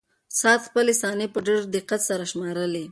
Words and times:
ساعت 0.39 0.61
خپلې 0.67 0.93
ثانیې 1.01 1.27
په 1.33 1.39
ډېر 1.47 1.59
دقت 1.75 2.01
سره 2.09 2.23
شمارلې. 2.31 2.79